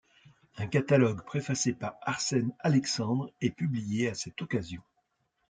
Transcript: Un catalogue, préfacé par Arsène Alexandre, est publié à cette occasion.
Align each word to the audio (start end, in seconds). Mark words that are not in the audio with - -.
Un 0.57 0.65
catalogue, 0.65 1.21
préfacé 1.23 1.73
par 1.73 1.95
Arsène 2.01 2.53
Alexandre, 2.61 3.31
est 3.39 3.51
publié 3.55 4.09
à 4.09 4.15
cette 4.15 4.41
occasion. 4.41 4.81